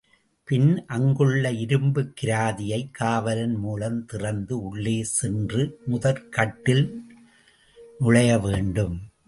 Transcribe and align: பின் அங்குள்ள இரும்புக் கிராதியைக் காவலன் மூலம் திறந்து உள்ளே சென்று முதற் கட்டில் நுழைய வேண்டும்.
பின் 0.43 0.85
அங்குள்ள 0.85 1.51
இரும்புக் 1.51 2.13
கிராதியைக் 2.21 2.91
காவலன் 2.91 3.55
மூலம் 3.55 4.05
திறந்து 4.05 4.61
உள்ளே 4.61 5.03
சென்று 5.03 5.79
முதற் 5.85 6.31
கட்டில் 6.31 7.03
நுழைய 7.99 8.37
வேண்டும். 8.37 9.11